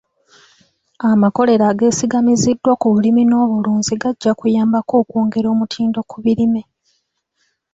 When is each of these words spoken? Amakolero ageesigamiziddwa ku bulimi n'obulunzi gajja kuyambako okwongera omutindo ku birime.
Amakolero 1.11 1.63
ageesigamiziddwa 1.71 2.73
ku 2.81 2.87
bulimi 2.93 3.23
n'obulunzi 3.25 3.93
gajja 4.01 4.31
kuyambako 4.39 4.93
okwongera 5.01 5.47
omutindo 5.53 5.99
ku 6.09 6.17
birime. 6.23 6.61